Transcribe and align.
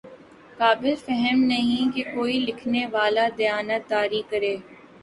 قابل 0.57 0.95
فہم 0.97 1.43
نہیں 1.43 1.91
کہ 1.95 2.03
کوئی 2.15 2.39
لکھنے 2.45 2.85
والا 2.91 3.27
دیانت 3.37 3.89
داری 3.89 4.21
کے 4.29 4.55